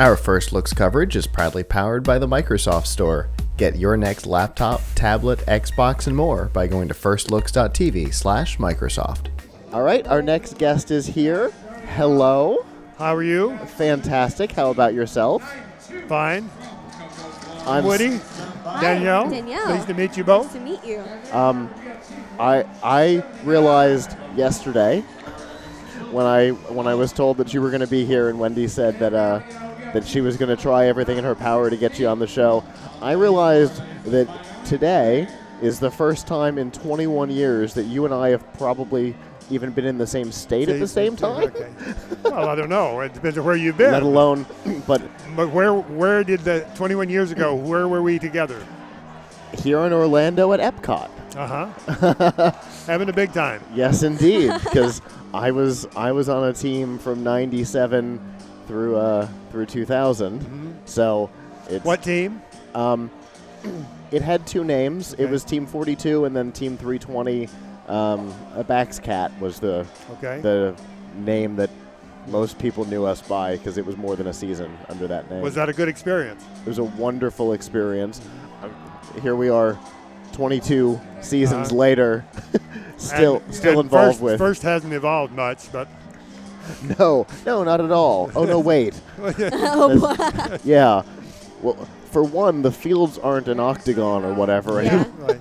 Our 0.00 0.16
First 0.16 0.54
Looks 0.54 0.72
coverage 0.72 1.14
is 1.14 1.26
proudly 1.26 1.62
powered 1.62 2.04
by 2.04 2.18
the 2.18 2.26
Microsoft 2.26 2.86
Store. 2.86 3.28
Get 3.58 3.76
your 3.76 3.98
next 3.98 4.24
laptop, 4.24 4.80
tablet, 4.94 5.40
Xbox, 5.40 6.06
and 6.06 6.16
more 6.16 6.46
by 6.46 6.68
going 6.68 6.88
to 6.88 6.94
firstlooks.tv 6.94 8.14
slash 8.14 8.56
Microsoft. 8.56 9.26
All 9.74 9.82
right, 9.82 10.06
our 10.06 10.22
next 10.22 10.56
guest 10.56 10.90
is 10.90 11.06
here. 11.06 11.50
Hello. 11.96 12.64
How 12.96 13.14
are 13.14 13.22
you? 13.22 13.58
Fantastic. 13.76 14.52
How 14.52 14.70
about 14.70 14.94
yourself? 14.94 15.42
Fine. 16.08 16.48
I'm 17.66 17.84
Woody, 17.84 18.20
Danielle. 18.80 19.28
Danielle. 19.28 19.66
Pleased 19.66 19.88
to 19.88 19.92
meet 19.92 20.16
you 20.16 20.24
both. 20.24 20.46
Nice 20.46 20.54
to 20.54 20.60
meet 20.60 20.82
you. 20.82 21.04
Um, 21.30 21.70
I 22.38 22.64
I 22.82 23.22
realized 23.44 24.16
yesterday 24.34 25.02
when 26.10 26.24
I 26.24 26.52
when 26.72 26.86
I 26.86 26.94
was 26.94 27.12
told 27.12 27.36
that 27.36 27.52
you 27.52 27.60
were 27.60 27.68
going 27.68 27.82
to 27.82 27.86
be 27.86 28.06
here, 28.06 28.30
and 28.30 28.40
Wendy 28.40 28.66
said 28.66 28.98
that 28.98 29.12
uh, 29.12 29.42
that 29.92 30.06
she 30.06 30.20
was 30.20 30.36
going 30.36 30.54
to 30.54 30.60
try 30.60 30.86
everything 30.86 31.18
in 31.18 31.24
her 31.24 31.34
power 31.34 31.70
to 31.70 31.76
get 31.76 31.98
you 31.98 32.08
on 32.08 32.18
the 32.18 32.26
show. 32.26 32.64
I 33.00 33.12
realized 33.12 33.82
that 34.04 34.28
today 34.64 35.28
is 35.62 35.78
the 35.78 35.90
first 35.90 36.26
time 36.26 36.58
in 36.58 36.70
21 36.70 37.30
years 37.30 37.74
that 37.74 37.84
you 37.84 38.04
and 38.04 38.14
I 38.14 38.30
have 38.30 38.52
probably 38.54 39.14
even 39.50 39.72
been 39.72 39.84
in 39.84 39.98
the 39.98 40.06
same 40.06 40.30
state 40.30 40.68
at 40.68 40.78
the 40.78 40.86
same 40.86 41.16
time. 41.16 41.44
Okay. 41.44 41.68
well, 42.24 42.48
I 42.48 42.54
don't 42.54 42.68
know. 42.68 43.00
It 43.00 43.14
depends 43.14 43.36
on 43.36 43.44
where 43.44 43.56
you've 43.56 43.76
been. 43.76 43.92
Let 43.92 44.02
alone, 44.02 44.46
but 44.86 45.02
but 45.34 45.50
where 45.50 45.74
where 45.74 46.22
did 46.22 46.40
the 46.40 46.66
21 46.76 47.08
years 47.08 47.32
ago? 47.32 47.54
Where 47.54 47.88
were 47.88 48.02
we 48.02 48.18
together? 48.18 48.64
here 49.58 49.80
in 49.80 49.92
Orlando 49.92 50.52
at 50.52 50.60
Epcot. 50.60 51.10
Uh 51.36 51.66
huh. 51.66 52.50
Having 52.86 53.08
a 53.08 53.12
big 53.12 53.32
time. 53.32 53.62
Yes, 53.74 54.02
indeed, 54.02 54.52
because 54.64 55.00
I 55.32 55.50
was 55.50 55.86
I 55.96 56.12
was 56.12 56.28
on 56.28 56.48
a 56.48 56.52
team 56.52 56.98
from 56.98 57.22
'97 57.22 58.20
through 58.70 58.94
uh, 58.96 59.28
through 59.50 59.66
2000. 59.66 60.78
So 60.84 61.28
it's 61.68 61.84
What 61.84 62.04
team? 62.04 62.40
Um, 62.76 63.10
it 64.12 64.22
had 64.22 64.46
two 64.46 64.62
names. 64.62 65.12
It 65.14 65.26
was 65.28 65.42
Team 65.42 65.66
42 65.66 66.24
and 66.24 66.34
then 66.36 66.52
Team 66.52 66.76
320. 66.76 67.48
Um, 67.88 68.32
a 68.54 68.62
Bax 68.62 69.00
Cat 69.00 69.32
was 69.40 69.58
the 69.58 69.84
Okay. 70.12 70.40
the 70.40 70.76
name 71.16 71.56
that 71.56 71.70
most 72.28 72.58
people 72.60 72.84
knew 72.84 73.04
us 73.04 73.20
by 73.22 73.56
because 73.56 73.76
it 73.76 73.84
was 73.84 73.96
more 73.96 74.14
than 74.14 74.28
a 74.28 74.32
season 74.32 74.78
under 74.88 75.08
that 75.08 75.28
name. 75.28 75.42
Was 75.42 75.56
that 75.56 75.68
a 75.68 75.72
good 75.72 75.88
experience? 75.88 76.44
it 76.64 76.68
was 76.68 76.78
a 76.78 76.84
wonderful 76.84 77.52
experience. 77.54 78.20
Uh, 78.62 78.68
here 79.20 79.34
we 79.34 79.48
are, 79.48 79.76
22 80.32 81.00
seasons 81.22 81.68
Uh-huh. 81.70 81.76
later, 81.76 82.24
still 82.98 83.42
And- 83.44 83.54
still 83.54 83.80
and 83.80 83.86
involved 83.86 84.12
first, 84.18 84.22
with. 84.22 84.38
First 84.38 84.62
hasn't 84.62 84.92
evolved 84.92 85.32
much, 85.34 85.72
but 85.72 85.88
No, 86.98 87.26
no, 87.46 87.64
not 87.64 87.80
at 87.80 87.90
all. 87.90 88.30
Oh 88.34 88.44
no, 88.44 88.58
wait. 88.60 88.98
oh. 89.18 90.58
Yeah. 90.64 91.02
Well, 91.62 91.76
for 92.10 92.22
one, 92.22 92.62
the 92.62 92.72
fields 92.72 93.18
aren't 93.18 93.48
an 93.48 93.60
octagon 93.60 94.24
or 94.24 94.34
whatever. 94.34 94.82
Yeah. 94.82 95.04
right. 95.18 95.40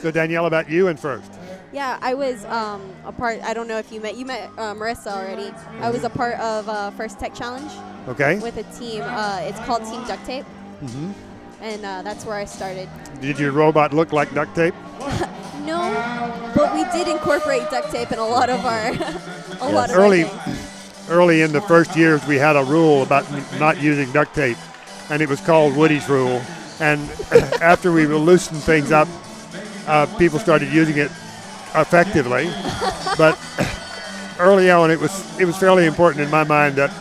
So 0.00 0.10
Danielle, 0.10 0.46
about 0.46 0.68
you 0.70 0.88
and 0.88 0.98
first. 0.98 1.30
yeah, 1.72 1.98
I 2.00 2.14
was 2.14 2.44
um, 2.46 2.80
a 3.04 3.12
part. 3.12 3.40
I 3.42 3.52
don't 3.54 3.66
know 3.68 3.78
if 3.78 3.90
you 3.92 4.00
met. 4.00 4.16
You 4.16 4.24
met 4.26 4.48
uh, 4.58 4.74
Marissa 4.74 5.08
already. 5.12 5.52
I 5.80 5.90
was 5.90 6.04
a 6.04 6.10
part 6.10 6.38
of 6.38 6.68
uh, 6.68 6.90
First 6.92 7.18
Tech 7.18 7.34
Challenge 7.34 7.70
Okay. 8.08 8.38
with 8.38 8.56
a 8.58 8.64
team. 8.78 9.02
Uh, 9.04 9.40
it's 9.42 9.58
called 9.60 9.84
Team 9.84 10.04
Duct 10.06 10.24
Tape, 10.24 10.44
Mm-hmm. 10.82 11.10
and 11.62 11.84
uh, 11.84 12.02
that's 12.02 12.24
where 12.24 12.36
I 12.36 12.44
started. 12.44 12.88
Did 13.20 13.38
your 13.38 13.50
robot 13.52 13.92
look 13.92 14.12
like 14.12 14.32
duct 14.34 14.54
tape? 14.54 14.74
No, 15.68 16.52
but 16.56 16.74
we 16.74 16.84
did 16.96 17.08
incorporate 17.08 17.70
duct 17.70 17.90
tape 17.90 18.10
in 18.12 18.18
a 18.18 18.24
lot 18.26 18.48
of 18.50 18.64
our 18.64 18.88
a 19.60 19.72
lot 19.72 19.90
of 19.90 19.96
our 19.96 20.02
Early, 20.02 20.24
things. 20.24 21.08
early 21.10 21.42
in 21.42 21.52
the 21.52 21.60
first 21.60 21.94
years, 21.96 22.24
we 22.26 22.36
had 22.36 22.56
a 22.56 22.64
rule 22.64 23.02
about 23.02 23.30
n- 23.30 23.44
not 23.60 23.80
using 23.80 24.10
duct 24.12 24.34
tape, 24.34 24.56
and 25.10 25.20
it 25.22 25.28
was 25.28 25.40
called 25.40 25.76
Woody's 25.76 26.08
rule. 26.08 26.40
And 26.80 27.00
after 27.60 27.92
we 27.92 28.06
loosened 28.06 28.62
things 28.62 28.92
up, 28.92 29.08
uh, 29.86 30.06
people 30.18 30.38
started 30.38 30.72
using 30.72 30.96
it 30.98 31.10
effectively. 31.74 32.50
but 33.18 33.38
early 34.38 34.70
on, 34.70 34.90
it 34.90 34.98
was 35.00 35.38
it 35.40 35.44
was 35.44 35.56
fairly 35.56 35.86
important 35.86 36.24
in 36.24 36.30
my 36.30 36.44
mind 36.44 36.76
that 36.76 36.92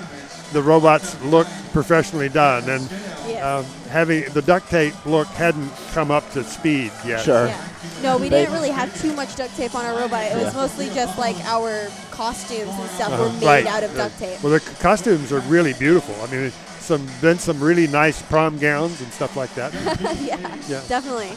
the 0.53 0.61
robots 0.61 1.19
look 1.23 1.47
professionally 1.73 2.29
done, 2.29 2.69
and 2.69 2.89
Yes. 3.27 3.43
um, 3.43 3.65
having 3.87 4.23
the 4.33 4.41
duct 4.41 4.69
tape 4.69 4.93
look 5.05 5.27
hadn't 5.27 5.71
come 5.93 6.11
up 6.11 6.29
to 6.31 6.43
speed 6.43 6.91
yet. 7.05 7.21
Sure. 7.21 7.47
Yeah. 7.47 7.67
No, 8.03 8.17
we 8.17 8.29
They- 8.29 8.41
didn't 8.41 8.53
really 8.53 8.69
have 8.71 8.99
too 9.01 9.13
much 9.13 9.35
duct 9.35 9.55
tape 9.55 9.75
on 9.75 9.85
our 9.85 9.97
robot. 9.99 10.23
It 10.25 10.35
was 10.35 10.53
Yeah. 10.53 10.61
mostly 10.61 10.89
just 10.93 11.17
like 11.17 11.35
our 11.45 11.87
costumes 12.11 12.71
and 12.79 12.89
stuff 12.91 13.11
Uh-huh. 13.13 13.23
were 13.23 13.29
made 13.33 13.45
Right. 13.45 13.65
out 13.67 13.83
of 13.83 13.95
duct 13.95 14.19
tape. 14.19 14.41
Well, 14.43 14.53
the 14.53 14.59
c- 14.59 14.65
costumes 14.79 15.31
are 15.31 15.39
really 15.41 15.73
beautiful. 15.73 16.15
I 16.23 16.27
mean, 16.33 16.51
some 16.81 17.07
been 17.21 17.37
some 17.39 17.59
really 17.59 17.87
nice 17.87 18.21
prom 18.21 18.57
gowns 18.57 19.01
and 19.01 19.11
stuff 19.13 19.35
like 19.35 19.53
that. 19.55 19.73
yeah, 20.21 20.37
Yeah. 20.69 20.79
definitely. 20.87 21.31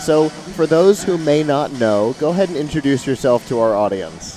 So, 0.00 0.28
for 0.54 0.66
those 0.66 1.02
who 1.02 1.18
may 1.18 1.42
not 1.42 1.72
know, 1.72 2.14
go 2.20 2.30
ahead 2.30 2.48
and 2.48 2.56
introduce 2.58 3.06
yourself 3.06 3.46
to 3.48 3.58
our 3.60 3.74
audience. 3.74 4.36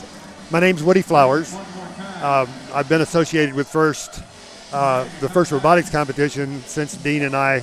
My 0.49 0.59
name's 0.59 0.81
Woody 0.83 1.01
Flowers. 1.03 1.53
Um, 2.23 2.47
I've 2.73 2.89
been 2.89 3.01
associated 3.01 3.53
with 3.55 3.67
First, 3.67 4.21
the 4.71 5.29
first 5.29 5.51
robotics 5.51 5.89
competition 5.89 6.61
since 6.61 6.95
Dean 6.95 7.23
and 7.23 7.35
I 7.35 7.61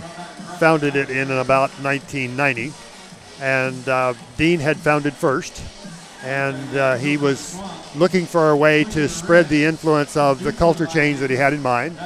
founded 0.59 0.97
it 0.97 1.11
in 1.11 1.31
about 1.31 1.71
1990. 1.83 2.73
And 3.41 3.89
uh, 3.89 4.15
Dean 4.37 4.61
had 4.61 4.79
founded 4.79 5.13
First, 5.13 5.63
and 6.25 6.77
uh, 6.77 6.97
he 6.97 7.17
was 7.17 7.59
looking 7.95 8.25
for 8.25 8.51
a 8.51 8.57
way 8.57 8.85
to 8.85 9.09
spread 9.09 9.49
the 9.49 9.65
influence 9.65 10.17
of 10.17 10.43
the 10.43 10.53
culture 10.53 10.87
change 10.87 11.19
that 11.21 11.29
he 11.29 11.37
had 11.37 11.53
in 11.53 11.63
mind. 11.63 11.99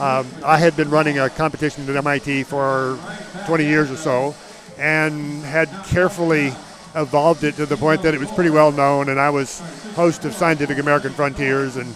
Um, 0.00 0.26
I 0.44 0.58
had 0.58 0.76
been 0.76 0.90
running 0.90 1.20
a 1.20 1.30
competition 1.30 1.88
at 1.88 1.94
MIT 1.94 2.44
for 2.44 2.98
20 3.46 3.64
years 3.64 3.90
or 3.90 3.96
so, 3.96 4.34
and 4.76 5.44
had 5.44 5.68
carefully 5.86 6.52
evolved 6.96 7.44
it 7.44 7.54
to 7.56 7.66
the 7.66 7.76
point 7.76 8.02
that 8.02 8.14
it 8.14 8.18
was 8.18 8.30
pretty 8.32 8.50
well 8.50 8.72
known. 8.72 9.08
And 9.08 9.20
I 9.20 9.30
was 9.30 9.60
host 9.94 10.24
of 10.24 10.34
Scientific 10.34 10.78
American 10.78 11.12
Frontiers, 11.12 11.76
and 11.76 11.94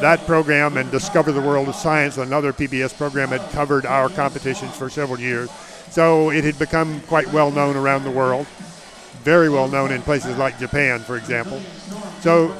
that 0.00 0.24
program 0.26 0.76
and 0.76 0.90
Discover 0.90 1.32
the 1.32 1.40
World 1.40 1.68
of 1.68 1.74
Science, 1.74 2.18
another 2.18 2.52
PBS 2.52 2.96
program, 2.96 3.30
had 3.30 3.40
covered 3.50 3.84
our 3.84 4.08
competitions 4.08 4.76
for 4.76 4.88
several 4.88 5.18
years. 5.18 5.50
So 5.90 6.30
it 6.30 6.44
had 6.44 6.58
become 6.58 7.00
quite 7.02 7.32
well 7.32 7.50
known 7.50 7.76
around 7.76 8.04
the 8.04 8.10
world, 8.10 8.46
very 9.22 9.48
well 9.48 9.68
known 9.68 9.90
in 9.90 10.02
places 10.02 10.36
like 10.36 10.58
Japan, 10.58 11.00
for 11.00 11.16
example. 11.16 11.60
So 12.20 12.56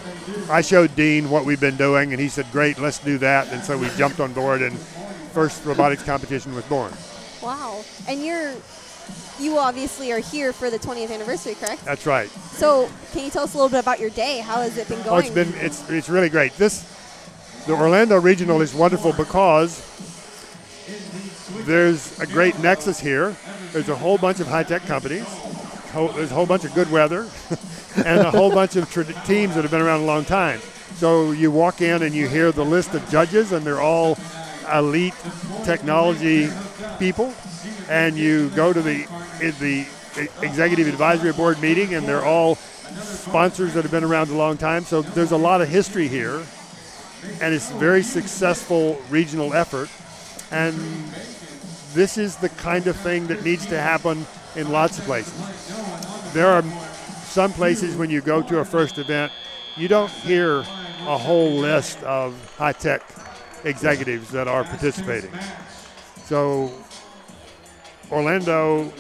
I 0.51 0.61
showed 0.61 0.95
Dean 0.97 1.31
what 1.31 1.45
we've 1.45 1.61
been 1.61 1.77
doing, 1.77 2.13
and 2.13 2.21
he 2.21 2.29
said, 2.29 2.47
"Great, 2.51 2.79
let's 2.79 2.99
do 2.99 3.19
that." 3.19 3.49
And 3.53 3.63
so 3.63 3.77
we 3.77 3.89
jumped 3.91 4.21
on 4.21 4.33
board, 4.33 4.63
and 4.63 4.79
first 5.33 5.65
robotics 5.65 6.03
competition 6.03 6.55
was 6.55 6.65
born. 6.65 6.93
Wow. 7.43 7.85
And 8.09 8.25
you're 8.25 8.55
you 9.39 9.59
obviously 9.59 10.11
are 10.13 10.19
here 10.19 10.53
for 10.53 10.71
the 10.71 10.79
20th 10.79 11.13
anniversary, 11.13 11.55
correct? 11.55 11.85
That's 11.85 12.07
right. 12.07 12.29
So, 12.29 12.91
can 13.13 13.25
you 13.25 13.31
tell 13.31 13.45
us 13.45 13.55
a 13.55 13.57
little 13.57 13.71
bit 13.71 13.81
about 13.81 14.01
your 14.01 14.11
day? 14.11 14.41
How 14.41 14.61
has 14.63 14.77
it 14.77 14.89
been 14.89 15.01
going? 15.03 15.09
Oh, 15.11 15.19
it's 15.19 15.31
been 15.31 15.53
it's 15.55 15.89
it's 15.89 16.09
really 16.09 16.29
great. 16.29 16.53
This 16.57 16.85
the 17.69 17.75
Orlando 17.75 18.19
Regional 18.19 18.63
is 18.63 18.75
wonderful 18.75 19.13
because 19.13 19.85
there's 21.67 22.19
a 22.19 22.27
great 22.27 22.59
nexus 22.61 22.99
here. 22.99 23.37
There's 23.73 23.91
a 23.91 23.95
whole 23.95 24.17
bunch 24.17 24.41
of 24.41 24.47
high-tech 24.47 24.87
companies. 24.87 25.27
There's 25.93 26.31
a 26.31 26.35
whole 26.35 26.47
bunch 26.47 26.65
of 26.65 26.73
good 26.73 26.91
weather, 26.91 27.29
and 28.07 28.21
a 28.21 28.31
whole 28.31 28.51
bunch 28.51 28.77
of 28.77 28.91
teams 29.27 29.55
that 29.55 29.61
have 29.63 29.71
been 29.71 29.83
around 29.83 30.01
a 30.01 30.07
long 30.07 30.25
time. 30.25 30.61
So 30.95 31.33
you 31.33 31.51
walk 31.51 31.83
in 31.83 32.03
and 32.03 32.15
you 32.15 32.27
hear 32.27 32.53
the 32.53 32.65
list 32.65 32.95
of 32.95 33.07
judges, 33.11 33.53
and 33.53 33.67
they're 33.67 33.83
all 33.83 34.17
elite 34.73 35.13
technology 35.65 36.49
people. 36.99 37.35
And 37.91 38.17
you 38.17 38.49
go 38.51 38.73
to 38.73 38.81
the 38.81 39.05
the 39.61 39.87
executive 40.41 40.89
advisory 40.89 41.35
board 41.35 41.61
meeting, 41.61 41.93
and 41.93 42.09
they're 42.09 42.25
all 42.25 42.55
sponsors 43.03 43.75
that 43.75 43.83
have 43.83 43.91
been 43.91 44.05
around 44.05 44.31
a 44.31 44.35
long 44.35 44.57
time. 44.57 44.85
So 44.85 45.03
there's 45.03 45.33
a 45.33 45.37
lot 45.37 45.61
of 45.61 45.69
history 45.69 46.09
here, 46.09 46.43
and 47.41 47.55
it's 47.55 47.71
a 47.71 47.75
very 47.75 48.03
successful 48.03 49.01
regional 49.11 49.55
effort. 49.55 49.89
And 50.51 50.75
this 51.93 52.19
is 52.19 52.37
the 52.37 52.49
kind 52.51 52.87
of 52.87 52.97
thing 52.97 53.27
that 53.29 53.45
needs 53.45 53.67
to 53.67 53.81
happen 53.81 54.27
in 54.57 54.71
lots 54.71 54.99
of 54.99 55.05
places. 55.05 55.35
There 56.33 56.47
are 56.47 56.63
some 57.25 57.53
places 57.53 57.97
when 57.97 58.11
you 58.11 58.21
go 58.21 58.43
to 58.43 58.59
a 58.59 58.65
first 58.65 58.99
event, 58.99 59.33
you 59.77 59.89
don't 59.89 60.11
hear 60.11 60.59
a 60.61 61.17
whole 61.17 61.53
list 61.53 62.03
of 62.03 62.35
high 62.57 62.73
tech 62.73 63.03
executives 63.65 64.31
that 64.31 64.49
are 64.49 64.65
participating. 64.65 65.33
So 66.25 66.73
Orlando, 68.11 68.93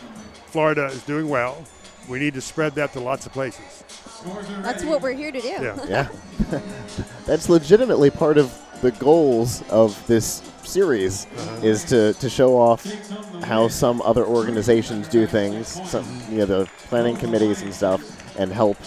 Florida 0.49 0.87
is 0.87 1.03
doing 1.03 1.29
well. 1.29 1.65
We 2.09 2.19
need 2.19 2.35
to 2.35 2.41
spread 2.41 2.75
that 2.77 2.93
to 2.95 3.01
lots 3.01 3.27
of 3.27 3.33
places. 3.33 3.85
That's 4.63 4.83
what 4.83 5.03
we're 5.03 5.13
here 5.13 5.31
to 5.31 5.41
do. 5.41 5.49
Yeah. 5.49 6.09
Yeah. 6.51 6.61
That's 7.27 7.51
legitimately 7.51 8.11
part 8.11 8.39
of 8.39 8.57
the 8.81 8.93
goals 8.93 9.63
of 9.69 10.07
this 10.07 10.43
series 10.63 11.27
uh-huh. 11.27 11.61
is 11.63 11.85
to, 11.85 12.15
to 12.15 12.31
show 12.31 12.57
off 12.57 12.87
how 13.45 13.69
some 13.69 14.01
other 14.03 14.25
organizations 14.25 15.09
do 15.09 15.27
things, 15.27 15.69
some 15.91 16.07
you 16.31 16.39
know 16.39 16.47
the 16.47 16.71
planning 16.89 17.17
committees 17.17 17.61
and 17.61 17.75
stuff, 17.75 18.01
and 18.39 18.51
help 18.51 18.79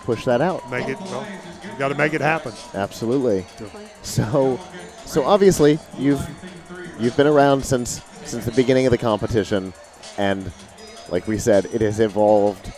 push 0.00 0.24
that 0.24 0.40
out. 0.40 0.68
Make 0.70 0.88
it 0.88 1.00
well. 1.02 1.26
got 1.78 1.88
to 1.88 1.94
make 1.94 2.14
it 2.14 2.20
happen. 2.20 2.52
Absolutely. 2.74 3.46
So, 4.02 4.58
so 5.04 5.24
obviously 5.24 5.78
you've 5.98 6.26
you've 6.98 7.16
been 7.16 7.28
around 7.28 7.64
since 7.64 8.00
since 8.24 8.44
the 8.44 8.52
beginning 8.52 8.86
of 8.86 8.90
the 8.90 8.98
competition, 8.98 9.72
and 10.18 10.50
like 11.08 11.26
we 11.26 11.38
said, 11.38 11.66
it 11.66 11.80
has 11.80 12.00
evolved 12.00 12.72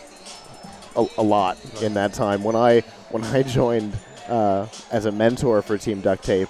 a, 0.95 1.05
a 1.17 1.23
lot 1.23 1.57
in 1.81 1.93
that 1.95 2.13
time. 2.13 2.43
When 2.43 2.55
I 2.55 2.81
when 3.09 3.23
I 3.23 3.43
joined 3.43 3.97
uh, 4.27 4.67
as 4.91 5.05
a 5.05 5.11
mentor 5.11 5.61
for 5.61 5.77
Team 5.77 6.01
Duct 6.01 6.23
Tape 6.23 6.49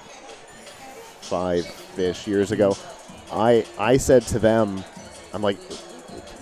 five 1.21 1.65
ish 1.97 2.27
years 2.27 2.51
ago, 2.51 2.75
I 3.31 3.65
I 3.77 3.97
said 3.97 4.23
to 4.27 4.39
them, 4.39 4.83
I'm 5.33 5.41
like, 5.41 5.57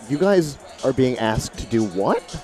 you 0.09 0.17
guys 0.17 0.57
are 0.83 0.93
being 0.93 1.17
asked 1.19 1.57
to 1.59 1.65
do 1.67 1.85
what? 1.85 2.43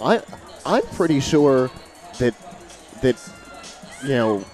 I 0.00 0.22
I'm 0.66 0.86
pretty 0.88 1.20
sure 1.20 1.70
that 2.18 2.34
that 3.02 3.16
you 4.02 4.10
know 4.10 4.44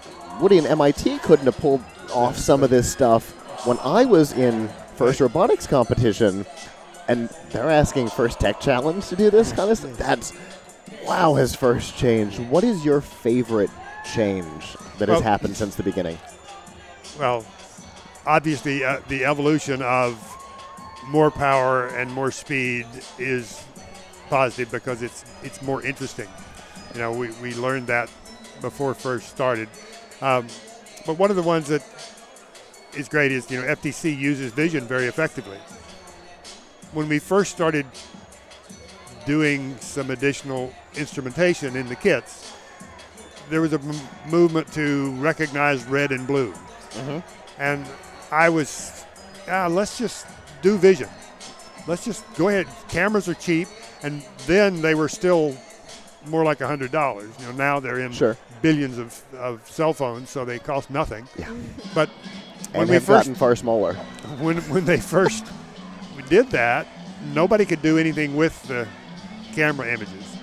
Woody 0.40 0.58
and 0.58 0.66
MIT 0.66 1.18
couldn't 1.18 1.46
have 1.46 1.56
pulled 1.58 1.82
off 2.12 2.36
some 2.36 2.62
of 2.62 2.70
this 2.70 2.90
stuff 2.90 3.32
when 3.64 3.78
I 3.80 4.04
was 4.04 4.32
in 4.32 4.68
first 4.96 5.20
robotics 5.20 5.66
competition, 5.66 6.46
and 7.08 7.28
they're 7.50 7.70
asking 7.70 8.08
first 8.08 8.40
tech 8.40 8.60
challenge 8.60 9.08
to 9.08 9.16
do 9.16 9.30
this 9.30 9.52
kind 9.52 9.70
of 9.70 9.78
stuff. 9.78 9.96
That's 9.96 10.32
wow, 11.04 11.34
has 11.34 11.54
first 11.54 11.96
changed. 11.96 12.38
What 12.40 12.64
is 12.64 12.84
your 12.84 13.00
favorite 13.00 13.70
change 14.14 14.76
that 14.98 15.08
has 15.08 15.16
Well- 15.16 15.22
happened 15.22 15.56
since 15.56 15.74
the 15.74 15.82
beginning? 15.82 16.18
Well, 17.18 17.44
obviously, 18.26 18.84
uh, 18.84 19.00
the 19.08 19.24
evolution 19.24 19.82
of 19.82 20.16
more 21.06 21.30
power 21.30 21.86
and 21.88 22.10
more 22.10 22.30
speed 22.30 22.86
is 23.18 23.62
positive 24.30 24.70
because 24.70 25.02
it's 25.02 25.24
it's 25.42 25.60
more 25.62 25.82
interesting. 25.82 26.28
You 26.94 27.00
know, 27.00 27.12
we, 27.12 27.30
we 27.42 27.54
learned 27.54 27.86
that 27.88 28.08
before 28.60 28.94
first 28.94 29.28
started. 29.28 29.68
Um, 30.22 30.46
but 31.06 31.18
one 31.18 31.30
of 31.30 31.36
the 31.36 31.42
ones 31.42 31.68
that 31.68 31.82
is 32.96 33.08
great 33.08 33.32
is 33.32 33.50
you 33.50 33.60
know 33.60 33.66
FTC 33.66 34.16
uses 34.16 34.52
vision 34.52 34.86
very 34.86 35.06
effectively. 35.06 35.58
When 36.92 37.08
we 37.08 37.18
first 37.18 37.50
started 37.52 37.86
doing 39.26 39.76
some 39.80 40.10
additional 40.10 40.72
instrumentation 40.96 41.76
in 41.76 41.88
the 41.88 41.96
kits, 41.96 42.52
there 43.50 43.60
was 43.60 43.72
a 43.72 43.80
m- 43.80 44.00
movement 44.30 44.70
to 44.74 45.12
recognize 45.16 45.84
red 45.84 46.12
and 46.12 46.26
blue 46.26 46.52
and 47.58 47.84
I 48.30 48.48
was, 48.48 49.04
ah, 49.48 49.66
let's 49.68 49.98
just 49.98 50.26
do 50.62 50.76
vision. 50.78 51.08
Let's 51.88 52.04
just 52.04 52.24
go 52.36 52.48
ahead. 52.48 52.66
Cameras 52.88 53.28
are 53.28 53.34
cheap, 53.34 53.66
and 54.04 54.22
then 54.46 54.80
they 54.80 54.94
were 54.94 55.08
still 55.08 55.56
more 56.26 56.44
like 56.44 56.60
a 56.60 56.66
hundred 56.68 56.92
dollars. 56.92 57.30
You 57.40 57.46
know, 57.46 57.52
now 57.52 57.80
they're 57.80 57.98
in 58.00 58.12
Sure. 58.12 58.36
billions 58.62 58.96
of, 58.98 59.20
of 59.34 59.68
cell 59.68 59.92
phones, 59.92 60.30
so 60.30 60.44
they 60.44 60.58
cost 60.60 60.88
nothing. 60.88 61.28
Yeah. 61.36 61.52
But 61.94 62.10
when 62.74 62.82
And 62.82 62.90
we 62.90 62.98
first 62.98 63.08
gotten 63.08 63.34
far 63.34 63.56
smaller. 63.56 63.94
when 64.40 64.56
when 64.72 64.84
they 64.84 64.98
first 65.00 65.46
did 66.28 66.50
that, 66.50 66.86
nobody 67.32 67.64
could 67.64 67.82
do 67.82 67.98
anything 67.98 68.36
with 68.36 68.60
the 68.68 68.86
camera 69.54 69.88
images. 69.92 70.36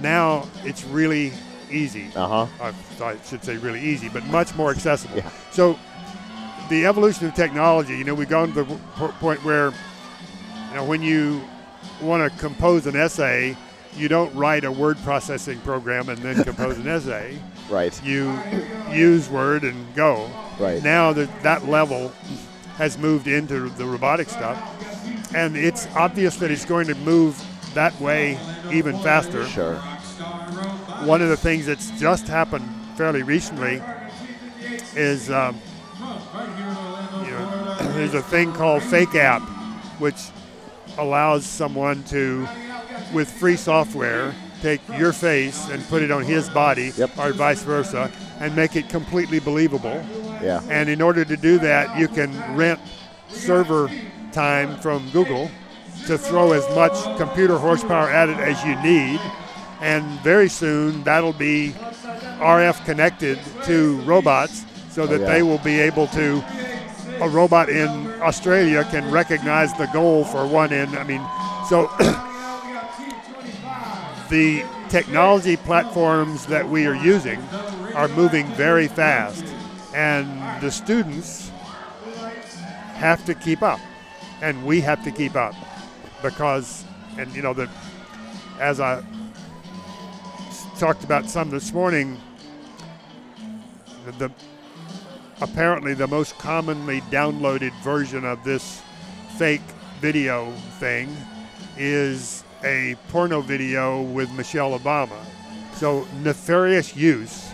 Now 0.00 0.46
it's 0.64 0.84
really 0.84 1.32
easy. 1.70 2.10
Uh 2.14 2.46
huh. 2.46 2.72
I, 3.00 3.04
I 3.12 3.16
should 3.24 3.42
say 3.44 3.56
really 3.56 3.80
easy, 3.80 4.08
but 4.08 4.24
much 4.26 4.54
more 4.54 4.70
accessible. 4.70 5.16
Yeah. 5.18 5.30
So 5.50 5.78
the 6.70 6.86
evolution 6.86 7.26
of 7.26 7.34
technology, 7.34 7.96
you 7.96 8.04
know, 8.04 8.14
we've 8.14 8.28
gone 8.28 8.52
to 8.52 8.62
the 8.64 8.76
po- 8.94 9.08
point 9.20 9.42
where, 9.44 9.72
you 10.70 10.74
know, 10.74 10.84
when 10.84 11.02
you 11.02 11.42
want 12.02 12.30
to 12.30 12.38
compose 12.38 12.86
an 12.86 12.96
essay, 12.96 13.56
you 13.96 14.08
don't 14.08 14.34
write 14.34 14.64
a 14.64 14.72
word 14.72 14.98
processing 14.98 15.60
program 15.60 16.08
and 16.08 16.18
then 16.18 16.42
compose 16.44 16.76
an 16.78 16.86
essay. 16.96 17.38
Right. 17.70 17.98
You 18.04 18.38
use 18.92 19.28
Word 19.30 19.62
and 19.64 19.94
go. 19.94 20.28
Right. 20.58 20.82
Now 20.82 21.12
that 21.12 21.42
that 21.42 21.66
level 21.68 22.12
has 22.76 22.98
moved 22.98 23.26
into 23.28 23.68
the 23.70 23.84
robotic 23.86 24.28
stuff, 24.28 24.58
and 25.34 25.56
it's 25.56 25.86
obvious 25.94 26.36
that 26.36 26.50
it's 26.50 26.64
going 26.64 26.86
to 26.88 26.94
move 26.96 27.40
that 27.74 27.98
way 28.00 28.38
even 28.72 28.96
faster 28.98 29.44
Sure. 29.46 29.74
one 31.04 31.20
of 31.20 31.28
the 31.28 31.36
things 31.36 31.66
that's 31.66 31.90
just 32.00 32.26
happened 32.28 32.64
fairly 32.96 33.22
recently 33.22 33.82
is 34.96 35.28
um, 35.30 35.60
you 37.24 37.30
know 37.30 37.76
there's 37.94 38.14
a 38.14 38.22
thing 38.22 38.52
called 38.52 38.82
FakeApp 38.82 39.40
which 39.98 40.16
allows 40.98 41.44
someone 41.44 42.02
to 42.04 42.46
with 43.12 43.28
free 43.30 43.56
software 43.56 44.34
take 44.62 44.80
your 44.96 45.12
face 45.12 45.68
and 45.68 45.82
put 45.88 46.00
it 46.02 46.10
on 46.10 46.22
his 46.22 46.48
body 46.48 46.92
Yep. 46.96 47.18
or 47.18 47.32
vice 47.32 47.62
versa 47.62 48.10
and 48.40 48.54
make 48.56 48.76
it 48.76 48.88
completely 48.88 49.40
believable 49.40 50.04
Yeah. 50.44 50.62
and 50.68 50.88
in 50.88 51.00
order 51.00 51.24
to 51.24 51.36
do 51.36 51.58
that 51.58 51.98
you 51.98 52.08
can 52.08 52.56
rent 52.56 52.80
server 53.28 53.90
time 54.32 54.76
from 54.78 55.08
google 55.10 55.50
to 56.06 56.18
throw 56.18 56.52
as 56.52 56.68
much 56.74 56.92
computer 57.16 57.56
horsepower 57.56 58.10
at 58.10 58.28
it 58.28 58.36
as 58.38 58.62
you 58.64 58.76
need 58.82 59.20
and 59.80 60.04
very 60.20 60.48
soon 60.48 61.02
that'll 61.04 61.32
be 61.32 61.74
RF 62.38 62.84
connected 62.84 63.38
to 63.64 64.00
robots 64.02 64.64
so 64.90 65.06
that 65.06 65.20
oh, 65.20 65.24
yeah. 65.24 65.32
they 65.32 65.42
will 65.42 65.58
be 65.58 65.80
able 65.80 66.06
to 66.08 66.44
a 67.20 67.28
robot 67.28 67.68
in 67.68 67.88
Australia 68.20 68.84
can 68.90 69.10
recognize 69.10 69.72
the 69.74 69.86
goal 69.86 70.24
for 70.24 70.46
one 70.46 70.72
end 70.72 70.96
I 70.96 71.04
mean 71.04 71.22
so 71.68 71.86
the 74.30 74.64
technology 74.88 75.56
platforms 75.56 76.46
that 76.46 76.68
we 76.68 76.86
are 76.86 76.94
using 76.94 77.40
are 77.94 78.08
moving 78.08 78.46
very 78.54 78.88
fast 78.88 79.44
and 79.94 80.62
the 80.62 80.70
students 80.70 81.50
have 82.94 83.24
to 83.24 83.34
keep 83.34 83.62
up 83.62 83.80
and 84.42 84.66
we 84.66 84.80
have 84.80 85.02
to 85.04 85.10
keep 85.10 85.36
up 85.36 85.54
because 86.22 86.84
and 87.18 87.34
you 87.34 87.40
know 87.40 87.54
the 87.54 87.68
as 88.60 88.80
I 88.80 89.02
talked 90.78 91.04
about 91.04 91.30
some 91.30 91.50
this 91.50 91.72
morning 91.72 92.20
the, 94.04 94.12
the 94.12 94.30
apparently 95.40 95.94
the 95.94 96.06
most 96.06 96.38
commonly 96.38 97.00
downloaded 97.02 97.72
version 97.82 98.24
of 98.24 98.42
this 98.44 98.82
fake 99.36 99.62
video 100.00 100.50
thing 100.78 101.14
is 101.76 102.44
a 102.62 102.96
porno 103.08 103.40
video 103.40 104.02
with 104.02 104.30
Michelle 104.32 104.78
Obama. 104.78 105.18
So 105.74 106.06
nefarious 106.22 106.96
use 106.96 107.50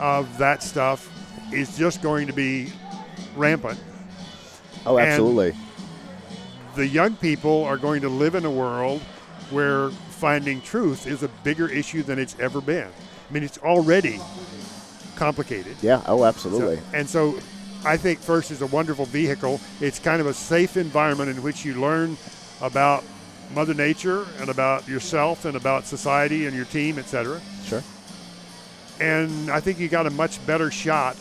of 0.00 0.38
that 0.38 0.62
stuff 0.62 1.11
is 1.52 1.76
just 1.76 2.02
going 2.02 2.26
to 2.26 2.32
be 2.32 2.72
rampant. 3.36 3.78
Oh, 4.86 4.98
And- 4.98 5.08
absolutely. 5.08 5.54
The 6.74 6.86
young 6.86 7.16
people 7.16 7.64
are 7.64 7.76
going 7.76 8.00
to 8.02 8.08
live 8.08 8.34
in 8.34 8.44
a 8.46 8.50
world 8.50 9.00
where 9.50 9.90
finding 9.90 10.62
truth 10.62 11.06
is 11.06 11.22
a 11.22 11.28
bigger 11.44 11.68
issue 11.68 12.02
than 12.02 12.18
it's 12.18 12.34
ever 12.40 12.60
been. 12.62 12.86
I 12.88 13.32
mean, 13.32 13.42
it's 13.42 13.58
already 13.58 14.18
complicated. 15.16 15.76
Yeah. 15.82 16.00
Oh, 16.06 16.18
So- 16.18 16.24
absolutely. 16.24 16.80
and 16.94 17.08
so 17.08 17.38
I 17.84 17.96
think 17.96 18.20
FIRST 18.20 18.50
is 18.52 18.62
a 18.62 18.66
wonderful 18.66 19.04
vehicle. 19.06 19.60
It's 19.80 19.98
kind 19.98 20.20
of 20.20 20.26
a 20.26 20.34
safe 20.34 20.76
environment 20.76 21.30
in 21.30 21.42
which 21.42 21.64
you 21.64 21.74
learn 21.74 22.16
about 22.60 23.04
Mother 23.54 23.74
Nature 23.74 24.24
and 24.40 24.48
about 24.48 24.88
yourself 24.88 25.44
and 25.44 25.56
about 25.56 25.84
society 25.86 26.46
and 26.46 26.56
your 26.56 26.64
team, 26.64 26.98
etc. 26.98 27.40
Sure. 27.66 27.82
And 29.02 29.50
I 29.50 29.58
think 29.58 29.80
you 29.80 29.88
got 29.88 30.06
a 30.06 30.10
much 30.10 30.44
better 30.46 30.70
shot 30.70 31.16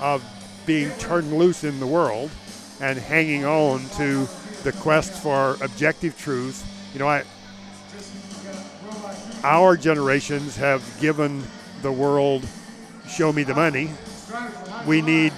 of 0.00 0.24
being 0.64 0.90
turned 0.92 1.36
loose 1.36 1.62
in 1.62 1.78
the 1.78 1.86
world 1.86 2.30
and 2.80 2.98
hanging 2.98 3.44
on 3.44 3.86
to 3.96 4.26
the 4.62 4.72
quest 4.72 5.12
for 5.22 5.58
objective 5.60 6.18
truth. 6.18 6.66
You 6.94 7.00
know, 7.00 7.06
I 7.06 7.24
our 9.44 9.76
generations 9.76 10.56
have 10.56 10.82
given 11.00 11.44
the 11.82 11.92
world 11.92 12.46
show 13.06 13.30
me 13.30 13.42
the 13.42 13.54
money. 13.54 13.90
We 14.86 15.02
need 15.02 15.34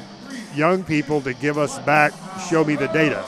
young 0.54 0.84
people 0.84 1.20
to 1.22 1.34
give 1.34 1.58
us 1.58 1.80
back 1.80 2.12
show 2.48 2.62
me 2.62 2.76
the 2.76 2.86
data. 2.86 3.24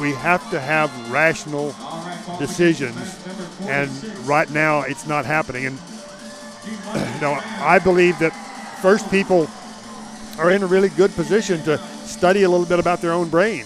We 0.00 0.12
have 0.12 0.48
to 0.50 0.60
have 0.60 1.10
rational 1.10 1.74
decisions 2.38 3.18
and 3.62 3.90
right 4.24 4.48
now 4.50 4.82
it's 4.82 5.08
not 5.08 5.24
happening 5.24 5.66
and 5.66 5.78
know, 7.24 7.40
I 7.60 7.78
believe 7.78 8.18
that 8.18 8.30
first 8.80 9.10
people 9.10 9.48
are 10.38 10.50
in 10.50 10.62
a 10.62 10.66
really 10.66 10.90
good 10.90 11.12
position 11.14 11.62
to 11.64 11.78
study 12.04 12.42
a 12.42 12.48
little 12.48 12.66
bit 12.66 12.78
about 12.78 13.00
their 13.00 13.12
own 13.12 13.28
brain 13.28 13.64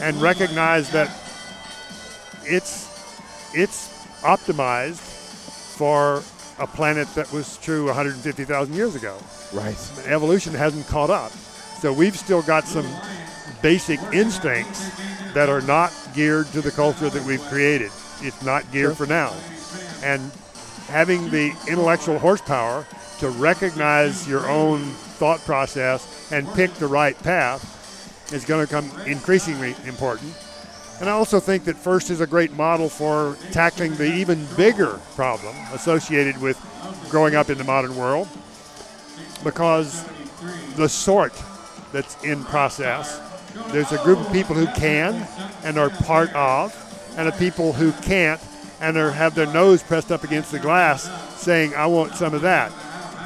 and 0.00 0.20
recognize 0.20 0.90
that 0.90 1.08
it's 2.44 2.84
it's 3.54 4.06
optimized 4.22 5.00
for 5.76 6.22
a 6.58 6.66
planet 6.66 7.08
that 7.14 7.30
was 7.32 7.56
true 7.58 7.86
150,000 7.86 8.74
years 8.74 8.94
ago. 8.94 9.16
Right. 9.52 9.76
Evolution 10.06 10.52
hasn't 10.54 10.86
caught 10.86 11.10
up. 11.10 11.30
So 11.80 11.92
we've 11.92 12.16
still 12.16 12.42
got 12.42 12.64
some 12.64 12.86
basic 13.62 14.00
instincts 14.12 14.90
that 15.32 15.48
are 15.48 15.60
not 15.62 15.92
geared 16.14 16.46
to 16.48 16.60
the 16.60 16.70
culture 16.70 17.08
that 17.08 17.24
we've 17.24 17.42
created. 17.42 17.90
It's 18.20 18.42
not 18.42 18.70
geared 18.72 18.96
for 18.96 19.06
now. 19.06 19.32
And 20.02 20.30
having 20.94 21.28
the 21.30 21.52
intellectual 21.68 22.20
horsepower 22.20 22.86
to 23.18 23.28
recognize 23.30 24.28
your 24.28 24.48
own 24.48 24.80
thought 25.18 25.40
process 25.40 26.30
and 26.30 26.46
pick 26.54 26.72
the 26.74 26.86
right 26.86 27.18
path 27.24 28.32
is 28.32 28.44
going 28.44 28.64
to 28.64 28.72
become 28.72 28.88
increasingly 29.04 29.74
important. 29.88 30.32
And 31.00 31.08
I 31.08 31.12
also 31.14 31.40
think 31.40 31.64
that 31.64 31.74
FIRST 31.76 32.10
is 32.10 32.20
a 32.20 32.28
great 32.28 32.52
model 32.52 32.88
for 32.88 33.36
tackling 33.50 33.96
the 33.96 34.04
even 34.04 34.46
bigger 34.56 35.00
problem 35.16 35.56
associated 35.72 36.40
with 36.40 36.56
growing 37.10 37.34
up 37.34 37.50
in 37.50 37.58
the 37.58 37.64
modern 37.64 37.96
world 37.96 38.28
because 39.42 40.08
the 40.76 40.88
sort 40.88 41.32
that's 41.90 42.22
in 42.22 42.44
process, 42.44 43.20
there's 43.72 43.90
a 43.90 43.98
group 44.04 44.20
of 44.20 44.32
people 44.32 44.54
who 44.54 44.68
can 44.78 45.26
and 45.64 45.76
are 45.76 45.90
part 45.90 46.32
of, 46.34 46.72
and 47.16 47.26
a 47.26 47.32
people 47.32 47.72
who 47.72 47.90
can't 48.02 48.40
and 48.84 48.98
are, 48.98 49.10
have 49.10 49.34
their 49.34 49.46
nose 49.46 49.82
pressed 49.82 50.12
up 50.12 50.24
against 50.24 50.52
the 50.52 50.58
glass 50.58 51.08
saying, 51.40 51.74
I 51.74 51.86
want 51.86 52.14
some 52.14 52.34
of 52.34 52.42
that. 52.42 52.70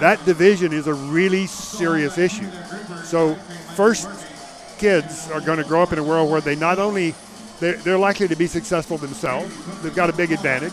That 0.01 0.25
division 0.25 0.73
is 0.73 0.87
a 0.87 0.95
really 0.95 1.47
serious 1.47 2.17
issue. 2.17 2.49
So, 3.03 3.35
first, 3.75 4.09
kids 4.79 5.29
are 5.33 5.41
going 5.41 5.59
to 5.59 5.65
grow 5.65 5.83
up 5.83 5.93
in 5.93 5.99
a 5.99 6.05
world 6.05 6.31
where 6.31 6.41
they 6.41 6.55
not 6.55 6.79
only 6.79 7.13
they're, 7.59 7.77
they're 7.79 7.99
likely 7.99 8.29
to 8.29 8.37
be 8.37 8.47
successful 8.47 8.99
themselves. 8.99 9.53
They've 9.83 9.95
got 9.95 10.09
a 10.09 10.13
big 10.13 10.31
advantage. 10.31 10.73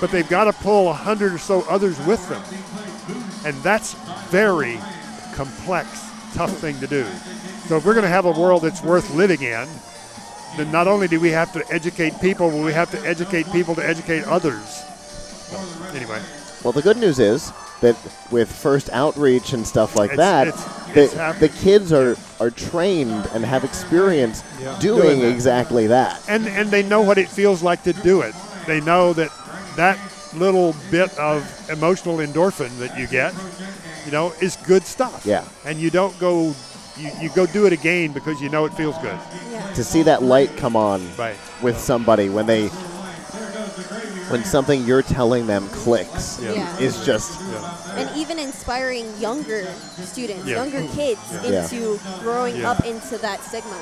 But 0.00 0.10
they've 0.10 0.28
got 0.28 0.44
to 0.44 0.52
pull 0.52 0.88
a 0.88 0.92
hundred 0.92 1.32
or 1.32 1.38
so 1.38 1.62
others 1.68 1.96
with 2.06 2.28
them. 2.28 2.42
And 3.46 3.56
that's 3.62 3.94
very 4.30 4.78
complex, 5.34 6.10
tough 6.34 6.56
thing 6.58 6.78
to 6.80 6.88
do. 6.88 7.04
So 7.68 7.76
if 7.76 7.84
we're 7.84 7.94
going 7.94 8.02
to 8.02 8.10
have 8.10 8.24
a 8.24 8.32
world 8.32 8.62
that's 8.62 8.82
worth 8.82 9.14
living 9.14 9.42
in, 9.42 9.68
then 10.56 10.70
not 10.72 10.88
only 10.88 11.06
do 11.08 11.20
we 11.20 11.30
have 11.30 11.52
to 11.52 11.64
educate 11.72 12.18
people, 12.20 12.50
but 12.50 12.58
we 12.64 12.72
have 12.72 12.90
to 12.92 13.00
educate 13.06 13.50
people 13.52 13.74
to 13.76 13.86
educate 13.86 14.24
others. 14.24 14.82
Anyway, 15.94 16.20
Well, 16.64 16.72
the 16.72 16.82
good 16.82 16.96
news 16.96 17.18
is 17.20 17.52
that 17.80 17.96
with 18.32 18.50
first 18.50 18.90
outreach 18.90 19.52
and 19.52 19.64
stuff 19.66 19.94
like 19.94 20.12
It's- 20.12 20.18
that, 20.18 20.48
it's- 20.48 20.64
the, 20.94 21.02
it's 21.28 21.38
the 21.40 21.48
kids 21.48 21.92
are, 21.92 22.16
are 22.40 22.50
trained 22.50 23.28
and 23.32 23.44
have 23.44 23.62
experience 23.64 24.42
Yeah. 24.60 24.76
doing, 24.80 25.02
Doing 25.02 25.20
that. 25.20 25.28
exactly 25.28 25.86
that. 25.86 26.20
and 26.28 26.48
and 26.48 26.70
they 26.70 26.82
know 26.82 27.00
what 27.02 27.16
it 27.18 27.28
feels 27.28 27.62
like 27.62 27.84
to 27.84 27.92
do 27.92 28.22
it. 28.22 28.34
They 28.66 28.80
know 28.80 29.12
that 29.12 29.30
that 29.76 29.98
little 30.34 30.74
bit 30.90 31.16
of 31.18 31.44
emotional 31.70 32.16
endorphin 32.18 32.76
that 32.80 32.98
you 32.98 33.06
get, 33.06 33.32
you 34.04 34.10
know, 34.12 34.32
is 34.40 34.56
good 34.66 34.84
stuff. 34.84 35.24
Yeah. 35.24 35.44
And 35.64 35.78
you 35.78 35.90
don't 35.90 36.18
go, 36.18 36.54
you, 36.98 37.10
you 37.20 37.28
go 37.30 37.46
do 37.46 37.66
it 37.66 37.72
again 37.72 38.12
because 38.12 38.40
you 38.40 38.48
know 38.48 38.64
it 38.64 38.74
feels 38.74 38.96
good. 38.98 39.18
Yeah. 39.52 39.72
To 39.74 39.84
see 39.84 40.02
that 40.02 40.22
light 40.22 40.56
come 40.56 40.76
on 40.76 41.08
Right. 41.16 41.36
with 41.62 41.78
somebody 41.78 42.28
when 42.28 42.46
they 42.46 42.68
when 44.30 44.44
something 44.44 44.84
you're 44.84 45.00
telling 45.02 45.46
them 45.46 45.66
clicks 45.70 46.38
Yeah. 46.42 46.52
Yeah. 46.52 46.78
is 46.78 47.04
just 47.06 47.40
and 47.96 48.10
even 48.16 48.38
inspiring 48.38 49.06
younger 49.18 49.66
students, 50.04 50.44
Yeah. 50.46 50.56
younger 50.56 50.82
kids 50.94 51.20
Yeah. 51.32 51.62
into 51.62 51.98
growing 52.20 52.56
Yeah. 52.56 52.70
up 52.72 52.84
into 52.84 53.16
that 53.18 53.42
stigma. 53.44 53.76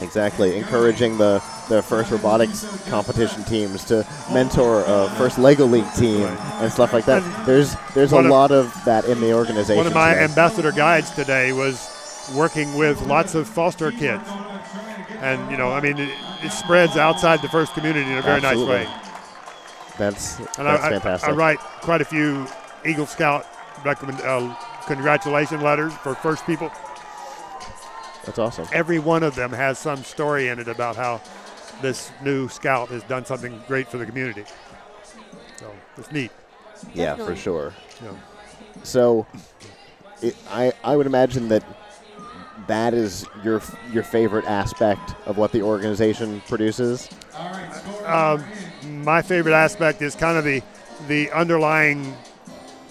exactly 0.00 0.56
encouraging 0.56 1.18
the 1.18 1.40
the 1.68 1.82
first 1.82 2.10
robotics 2.10 2.64
competition 2.90 3.44
teams 3.44 3.84
to 3.84 4.04
mentor 4.32 4.82
a 4.86 5.08
first 5.18 5.38
Lego 5.38 5.64
League 5.66 5.92
team 5.94 6.24
Right. 6.24 6.38
and 6.62 6.72
stuff 6.72 6.92
like 6.92 7.04
that. 7.06 7.22
And 7.22 7.46
there's 7.46 7.76
there's 7.94 8.12
a 8.12 8.16
one 8.16 8.24
of- 8.26 8.30
lot 8.32 8.50
of 8.50 8.72
that 8.86 9.04
in 9.04 9.20
the 9.20 9.32
organization. 9.34 9.76
One 9.76 9.86
of 9.86 9.94
my 9.94 10.10
today. 10.14 10.24
ambassador 10.24 10.72
guides 10.72 11.10
today 11.10 11.52
was 11.52 11.88
working 12.34 12.76
with 12.76 13.00
lots 13.02 13.34
of 13.34 13.48
foster 13.48 13.90
kids. 13.92 14.22
And, 15.20 15.50
you 15.50 15.56
know, 15.56 15.70
I 15.70 15.80
mean, 15.80 15.98
it, 15.98 16.10
it 16.42 16.50
spreads 16.52 16.96
outside 16.96 17.42
the 17.42 17.48
first 17.48 17.74
community 17.74 18.10
in 18.10 18.18
a 18.18 18.22
very 18.22 18.42
Absolutely. 18.44 18.74
nice 18.76 18.88
way. 18.88 18.94
that's 19.98 20.38
And 20.38 20.66
that's 20.66 20.82
I, 20.84 20.86
I- 20.86 20.90
fantastic. 20.90 21.28
I, 21.28 21.32
write 21.32 21.58
quite 21.58 22.00
a 22.00 22.04
few 22.04 22.46
Eagle 22.84 23.06
Scout 23.06 23.46
recommend, 23.84 24.20
uh, 24.22 24.54
congratulation 24.86 25.60
letters 25.60 25.92
for 25.94 26.14
first 26.14 26.44
people. 26.46 26.70
that's 28.24 28.38
awesome. 28.38 28.66
Every 28.72 28.98
one 28.98 29.22
of 29.22 29.34
them 29.34 29.52
has 29.52 29.78
some 29.78 30.02
story 30.02 30.48
in 30.48 30.58
it 30.58 30.68
about 30.68 30.96
how 30.96 31.20
this 31.80 32.10
new 32.22 32.48
scout 32.48 32.88
has 32.88 33.02
done 33.04 33.24
something 33.24 33.60
great 33.66 33.88
for 33.88 33.98
the 33.98 34.06
community. 34.06 34.44
So 35.56 35.72
it's 35.96 36.10
neat. 36.12 36.30
Yeah, 36.94 37.14
for 37.16 37.34
sure. 37.36 37.72
You 38.00 38.08
know. 38.08 38.18
So, 38.82 39.26
it, 40.20 40.36
I 40.50 40.72
I 40.82 40.96
would 40.96 41.06
imagine 41.06 41.48
that 41.48 41.64
that 42.66 42.94
is 42.94 43.26
your 43.42 43.60
your 43.92 44.02
favorite 44.02 44.44
aspect 44.46 45.14
of 45.26 45.36
what 45.38 45.52
the 45.52 45.62
organization 45.62 46.40
produces. 46.48 47.08
Um, 48.04 48.44
my 49.04 49.22
favorite 49.22 49.54
aspect 49.54 50.02
is 50.02 50.14
kind 50.14 50.36
of 50.38 50.44
the 50.44 50.62
the 51.08 51.30
underlying 51.32 52.16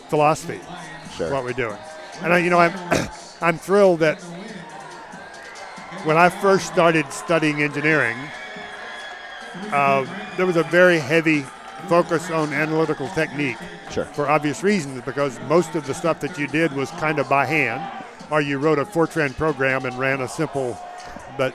philosophy. 0.09 0.59
Sure. 1.17 1.29
what 1.31 1.43
we're 1.43 1.51
doing. 1.53 1.77
And 2.21 2.31
I, 2.31 2.37
you 2.39 2.49
know, 2.49 2.59
I'm 2.59 2.73
I'm 3.41 3.57
thrilled 3.57 3.99
that 3.99 4.21
when 6.03 6.17
I 6.17 6.29
first 6.29 6.67
started 6.67 7.11
studying 7.11 7.61
engineering, 7.61 8.17
uh, 9.71 10.05
there 10.37 10.45
was 10.45 10.55
a 10.55 10.63
very 10.63 10.99
heavy 10.99 11.41
focus 11.87 12.29
on 12.31 12.53
analytical 12.53 13.07
technique 13.09 13.57
Sure. 13.89 14.05
for 14.05 14.29
obvious 14.29 14.63
reasons 14.63 15.01
because 15.01 15.39
most 15.49 15.75
of 15.75 15.85
the 15.85 15.93
stuff 15.93 16.19
that 16.21 16.37
you 16.37 16.47
did 16.47 16.71
was 16.73 16.89
kind 16.91 17.19
of 17.19 17.27
by 17.27 17.45
hand, 17.45 17.81
or 18.31 18.41
you 18.41 18.57
wrote 18.57 18.79
a 18.79 18.85
Fortran 18.85 19.35
program 19.37 19.85
and 19.85 19.97
ran 19.99 20.21
a 20.21 20.27
simple. 20.27 20.77
But 21.37 21.53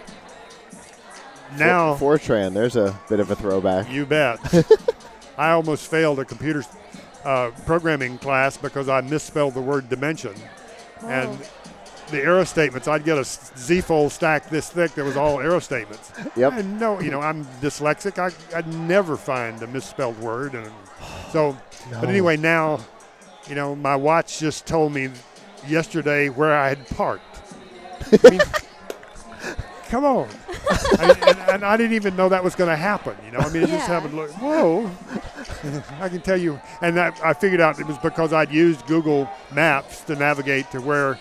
now, 1.56 1.94
Fortran, 1.96 2.52
there's 2.54 2.76
a 2.76 2.98
bit 3.08 3.20
of 3.20 3.30
a 3.30 3.36
throwback. 3.36 3.90
you 3.90 4.04
bet. 4.04 4.38
I 5.38 5.50
almost 5.50 5.90
failed 5.90 6.18
a 6.18 6.24
computer 6.24 6.64
uh, 7.24 7.50
programming 7.64 8.18
class 8.18 8.56
because 8.56 8.88
I 8.88 9.00
misspelled 9.00 9.54
the 9.54 9.60
word 9.60 9.88
dimension. 9.88 10.34
And 11.04 11.28
Oh. 11.30 12.10
the 12.10 12.22
arrow 12.22 12.44
statements, 12.44 12.88
I'd 12.88 13.04
get 13.04 13.16
a 13.18 13.20
s- 13.20 13.52
Z-fold 13.58 14.12
stack 14.12 14.48
this 14.48 14.70
thick 14.70 14.92
that 14.94 15.04
was 15.04 15.16
all 15.16 15.40
arrow 15.40 15.58
statements. 15.60 16.10
Yep. 16.36 16.52
And 16.54 16.80
no, 16.80 17.00
you 17.00 17.10
know, 17.10 17.20
I'm 17.20 17.44
dyslexic. 17.60 18.18
I, 18.18 18.56
I'd 18.56 18.66
never 18.74 19.16
find 19.16 19.60
a 19.62 19.66
misspelled 19.66 20.18
word. 20.20 20.54
And 20.54 20.70
so, 21.30 21.56
but 21.92 22.08
anyway, 22.08 22.36
now, 22.36 22.80
you 23.48 23.54
know, 23.54 23.76
my 23.76 23.94
watch 23.94 24.38
just 24.38 24.66
told 24.66 24.92
me 24.92 25.10
yesterday 25.68 26.28
where 26.28 26.54
I 26.54 26.68
had 26.68 26.86
parked. 26.88 27.24
I 28.24 28.30
mean, 28.30 28.40
come 29.88 30.04
on. 30.04 30.28
I, 30.98 31.16
and, 31.28 31.38
and 31.50 31.64
I 31.64 31.76
didn't 31.76 31.92
even 31.94 32.16
know 32.16 32.28
that 32.28 32.42
was 32.42 32.54
going 32.54 32.70
to 32.70 32.76
happen. 32.76 33.16
You 33.24 33.32
know, 33.32 33.38
I 33.38 33.48
mean, 33.50 33.62
it 33.62 33.68
just 33.68 33.86
happened. 33.86 34.16
Like, 34.16 34.30
whoa! 34.32 34.90
I 36.00 36.08
can 36.08 36.20
tell 36.20 36.36
you, 36.36 36.60
and 36.82 36.96
that, 36.96 37.18
I 37.24 37.32
figured 37.32 37.60
out 37.60 37.78
it 37.80 37.86
was 37.86 37.98
because 37.98 38.32
I'd 38.32 38.50
used 38.50 38.86
Google 38.86 39.28
Maps 39.52 40.00
to 40.02 40.14
navigate 40.16 40.70
to 40.72 40.80
where 40.80 41.18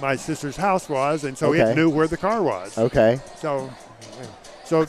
my 0.00 0.16
sister's 0.16 0.56
house 0.56 0.88
was, 0.88 1.24
and 1.24 1.36
so 1.36 1.50
Okay. 1.54 1.70
it 1.72 1.74
knew 1.76 1.88
where 1.90 2.06
the 2.06 2.16
car 2.16 2.42
was. 2.42 2.76
Okay. 2.76 3.18
So, 3.36 3.70
so 4.64 4.80
you 4.80 4.86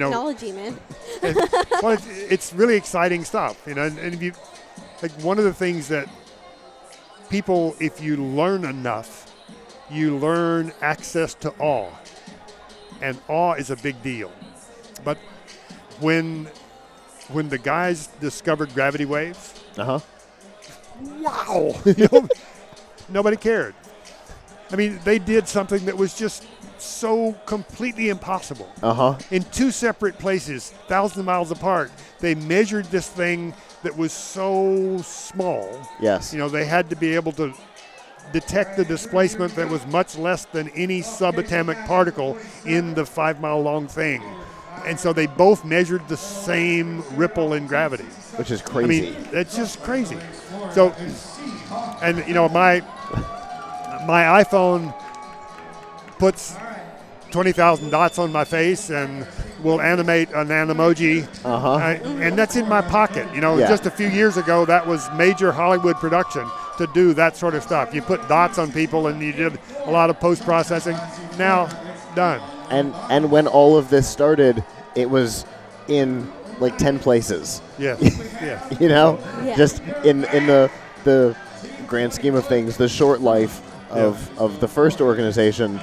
know, 0.00 0.08
Technology, 0.10 0.52
man. 0.52 0.78
it- 1.22 1.82
well, 1.82 1.92
it's, 1.92 2.06
it's 2.06 2.52
really 2.52 2.76
exciting 2.76 3.24
stuff, 3.24 3.62
you 3.66 3.74
know. 3.74 3.84
And, 3.84 3.98
and 3.98 4.12
if 4.14 4.22
you 4.22 4.32
like, 5.02 5.12
one 5.22 5.38
of 5.38 5.44
the 5.44 5.54
things 5.54 5.88
that 5.88 6.08
people, 7.30 7.74
if 7.80 8.00
you 8.00 8.16
learn 8.16 8.64
enough, 8.64 9.26
you 9.90 10.16
learn 10.18 10.72
access 10.80 11.34
to 11.34 11.50
awe, 11.58 11.90
and 13.00 13.18
awe 13.28 13.54
is 13.54 13.70
a 13.70 13.76
big 13.76 14.02
deal. 14.02 14.30
But 15.04 15.18
when 16.00 16.50
when 17.28 17.48
the 17.48 17.58
guys 17.58 18.08
discovered 18.20 18.72
gravity 18.74 19.04
waves, 19.04 19.54
Uh 19.76 19.84
huh. 19.84 20.00
wow, 21.20 21.74
you 21.84 22.08
know, 22.12 22.28
nobody 23.08 23.36
cared. 23.36 23.74
I 24.70 24.76
mean, 24.76 25.00
they 25.04 25.18
did 25.18 25.48
something 25.48 25.86
that 25.86 25.96
was 25.96 26.14
just 26.14 26.46
so 26.78 27.32
completely 27.46 28.08
impossible 28.08 28.70
Uh 28.82 28.94
huh. 28.94 29.18
in 29.30 29.42
two 29.44 29.70
separate 29.70 30.18
places, 30.18 30.72
thousands 30.88 31.18
of 31.20 31.24
miles 31.26 31.50
apart. 31.50 31.90
They 32.20 32.34
measured 32.34 32.86
this 32.86 33.08
thing 33.08 33.54
that 33.82 33.96
was 33.96 34.12
so 34.12 34.98
small. 35.02 35.68
Yes. 36.00 36.32
You 36.32 36.38
know, 36.38 36.48
they 36.48 36.64
had 36.64 36.90
to 36.90 36.96
be 36.96 37.14
able 37.14 37.32
to 37.32 37.52
detect 38.32 38.76
the 38.76 38.84
displacement 38.84 39.54
that 39.56 39.68
was 39.68 39.86
much 39.86 40.16
less 40.18 40.44
than 40.46 40.68
any 40.70 41.00
subatomic 41.00 41.86
particle 41.86 42.36
in 42.66 42.94
the 42.94 43.06
five 43.06 43.40
mile 43.40 43.60
long 43.62 43.88
thing. 43.88 44.22
And 44.86 44.98
so 44.98 45.12
they 45.12 45.26
both 45.26 45.64
measured 45.64 46.06
the 46.08 46.16
same 46.16 47.02
ripple 47.16 47.54
in 47.54 47.66
gravity. 47.66 48.04
Which 48.36 48.50
is 48.50 48.62
crazy. 48.62 49.08
I 49.08 49.10
mean, 49.10 49.28
that's 49.32 49.56
just 49.56 49.82
crazy. 49.82 50.18
So, 50.72 50.94
and 52.02 52.26
you 52.28 52.34
know, 52.34 52.48
my 52.48 52.80
my 54.06 54.42
iPhone 54.42 54.94
puts 56.18 56.56
twenty 57.30 57.52
thousand 57.52 57.90
dots 57.90 58.18
on 58.18 58.30
my 58.30 58.44
face 58.44 58.90
and 58.90 59.26
will 59.62 59.80
animate 59.80 60.28
an 60.34 60.48
emoji, 60.48 61.26
Uh-huh. 61.44 61.72
I- 61.74 62.00
and 62.20 62.38
that's 62.38 62.56
in 62.56 62.68
my 62.68 62.80
pocket. 62.80 63.26
You 63.34 63.40
know, 63.40 63.58
Yeah. 63.58 63.68
just 63.68 63.86
a 63.86 63.90
few 63.90 64.08
years 64.08 64.36
ago, 64.36 64.64
that 64.66 64.86
was 64.86 65.08
major 65.16 65.50
Hollywood 65.52 65.96
production 65.96 66.44
to 66.78 66.86
do 66.94 67.12
that 67.14 67.36
sort 67.36 67.54
of 67.54 67.62
stuff. 67.62 67.92
You 67.94 68.02
put 68.02 68.28
dots 68.28 68.58
on 68.58 68.70
people, 68.72 69.08
and 69.08 69.20
you 69.20 69.32
did 69.32 69.58
a 69.84 69.90
lot 69.90 70.10
of 70.10 70.20
post 70.20 70.44
processing. 70.44 70.96
Now, 71.38 71.68
done. 72.14 72.40
and 72.70 72.92
and 73.10 73.30
when 73.30 73.46
all 73.46 73.76
of 73.76 73.90
this 73.90 74.06
started, 74.08 74.62
it 74.94 75.10
was 75.10 75.44
in 75.88 76.28
like 76.60 76.76
ten 76.78 76.98
places. 76.98 77.60
Yes. 77.78 77.98
yes. 78.42 78.62
You 78.80 78.88
know, 78.88 79.18
Yeah. 79.44 79.56
just 79.56 79.82
in 80.04 80.24
in 80.26 80.46
the 80.46 80.70
the 81.04 81.34
grand 81.86 82.12
scheme 82.12 82.34
of 82.34 82.44
things, 82.46 82.76
the 82.76 82.88
short 82.88 83.20
life 83.22 83.60
of 83.90 84.28
of 84.38 84.60
the 84.60 84.68
first 84.68 85.00
organization, 85.00 85.80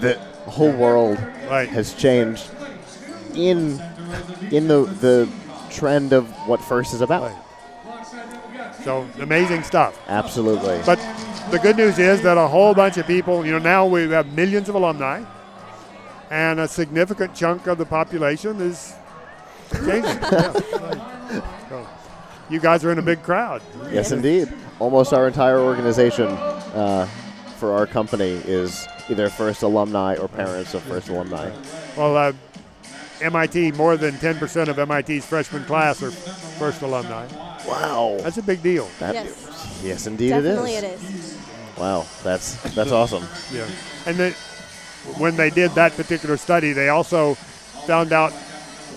the 0.00 0.16
whole 0.46 0.72
world 0.72 1.18
Right. 1.50 1.68
has 1.68 1.92
changed 1.92 2.44
in 3.36 3.80
in 4.50 4.68
the 4.68 4.84
the 5.00 5.28
trend 5.70 6.12
of 6.12 6.28
what 6.46 6.60
first 6.60 6.92
is 6.94 7.00
about. 7.00 7.30
Right. 7.32 7.42
So 8.84 9.06
amazing 9.20 9.62
stuff. 9.62 9.98
Absolutely. 10.08 10.80
But 10.84 10.98
the 11.50 11.58
good 11.58 11.76
news 11.76 11.98
is 11.98 12.22
that 12.22 12.36
a 12.36 12.48
whole 12.48 12.74
bunch 12.74 12.96
of 12.96 13.06
people, 13.06 13.44
you 13.46 13.52
know, 13.52 13.58
now 13.58 13.86
we 13.86 14.08
have 14.08 14.32
millions 14.32 14.68
of 14.68 14.74
alumni, 14.74 15.24
and 16.30 16.60
a 16.60 16.66
significant 16.66 17.34
chunk 17.34 17.66
of 17.66 17.78
the 17.78 17.86
population 17.86 18.60
is 18.60 18.94
changing. 19.84 20.18
Yeah. 21.32 21.68
So, 21.70 21.88
you 22.50 22.60
guys 22.60 22.84
are 22.84 22.92
in 22.92 22.98
a 22.98 23.02
big 23.02 23.22
crowd. 23.22 23.62
Yes, 23.90 24.12
indeed. 24.12 24.52
Almost 24.78 25.14
our 25.14 25.26
entire 25.26 25.58
organization 25.58 26.26
uh, 26.26 27.06
for 27.56 27.72
our 27.72 27.86
company 27.86 28.32
is 28.44 28.86
either 29.08 29.30
first 29.30 29.62
alumni 29.62 30.16
or 30.16 30.28
parents 30.28 30.74
of 30.74 30.82
first 30.82 31.08
alumni. 31.08 31.50
Well, 31.96 32.16
uh, 32.18 32.32
MIT, 33.22 33.72
more 33.72 33.96
than 33.96 34.14
10% 34.14 34.68
of 34.68 34.76
MIT's 34.88 35.24
freshman 35.26 35.64
class 35.64 36.02
are 36.02 36.10
first 36.10 36.82
alumni. 36.82 37.26
Wow. 37.66 38.18
That's 38.20 38.38
a 38.38 38.42
big 38.42 38.62
deal. 38.62 38.88
That- 38.98 39.14
Yes. 39.14 39.80
yes, 39.82 40.06
indeed 40.06 40.30
Definitely 40.30 40.74
it 40.74 40.84
it 40.84 41.00
is. 41.00 41.14
is. 41.32 41.38
Wow, 41.78 42.06
that's 42.22 42.56
that's 42.74 42.92
awesome. 42.92 43.26
Yeah. 43.52 43.66
And 44.06 44.16
they, 44.16 44.30
when 45.16 45.36
they 45.36 45.48
did 45.50 45.70
that 45.72 45.92
particular 45.96 46.36
study, 46.36 46.72
they 46.72 46.90
also 46.90 47.34
found 47.86 48.12
out 48.12 48.32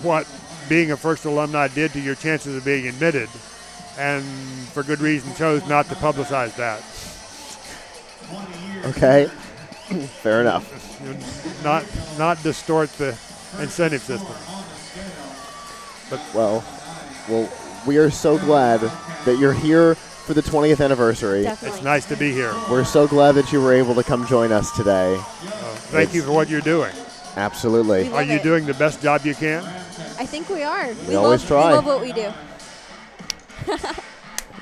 what 0.03 0.27
being 0.67 0.91
a 0.91 0.97
first 0.97 1.25
alumni 1.25 1.67
did 1.69 1.93
to 1.93 1.99
your 2.01 2.15
chances 2.15 2.55
of 2.57 2.65
being 2.65 2.87
admitted, 2.87 3.29
and 3.97 4.23
for 4.73 4.83
good 4.83 4.99
reason 4.99 5.33
chose 5.35 5.65
not 5.67 5.87
to 5.87 5.95
publicize 5.95 6.55
that. 6.57 6.81
Okay. 8.89 9.25
Fair 10.21 10.41
enough. 10.41 10.65
Not 11.63 11.83
not 12.17 12.41
distort 12.43 12.89
the 12.97 13.13
incentive 13.59 14.01
system. 14.01 14.35
But 16.09 16.21
Well, 16.33 16.63
well, 17.27 17.49
we 17.85 17.97
are 17.97 18.09
so 18.09 18.37
glad 18.37 18.79
that 19.25 19.37
you're 19.39 19.53
here 19.53 19.95
for 19.95 20.33
the 20.33 20.41
20th 20.41 20.83
anniversary. 20.83 21.43
Definitely. 21.43 21.77
It's 21.77 21.83
nice 21.83 22.05
to 22.05 22.15
be 22.15 22.31
here. 22.31 22.53
We're 22.69 22.83
so 22.83 23.07
glad 23.07 23.33
that 23.33 23.51
you 23.51 23.61
were 23.61 23.73
able 23.73 23.95
to 23.95 24.03
come 24.03 24.25
join 24.27 24.51
us 24.51 24.71
today. 24.75 25.15
Uh, 25.15 25.21
thank 25.91 26.13
you 26.13 26.23
for 26.23 26.31
what 26.31 26.49
you're 26.49 26.61
doing. 26.61 26.93
Absolutely. 27.35 28.11
Are 28.11 28.23
you 28.23 28.35
it. 28.35 28.43
doing 28.43 28.65
the 28.65 28.73
best 28.75 29.01
job 29.01 29.25
you 29.25 29.35
can? 29.35 29.63
I 30.17 30.25
think 30.25 30.49
we 30.49 30.63
are. 30.63 30.93
We 31.07 31.15
always 31.15 31.41
love, 31.41 31.47
try. 31.47 31.67
We 31.69 31.75
love 31.75 31.85
what 31.85 32.01
we 32.01 32.11
do. 32.13 32.31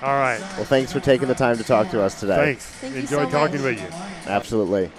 All 0.01 0.19
right. 0.19 0.39
Well, 0.57 0.65
thanks 0.65 0.91
for 0.91 1.00
taking 1.00 1.27
the 1.29 1.35
time 1.35 1.57
to 1.57 1.63
talk 1.63 1.89
to 1.91 2.01
us 2.01 2.19
today. 2.19 2.35
Thanks. 2.35 2.65
Thank 2.65 2.95
you 2.95 3.00
Enjoy 3.01 3.23
so 3.25 3.29
talking 3.29 3.62
much. 3.62 3.75
with 3.75 3.81
you. 3.81 4.29
Absolutely. 4.29 4.91